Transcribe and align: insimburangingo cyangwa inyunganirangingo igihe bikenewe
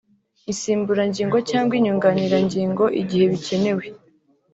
insimburangingo 0.51 1.37
cyangwa 1.49 1.73
inyunganirangingo 1.79 2.83
igihe 3.01 3.25
bikenewe 3.33 3.83